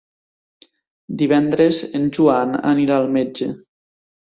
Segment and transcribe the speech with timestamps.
[1.23, 3.53] Divendres en Joan anirà al metge.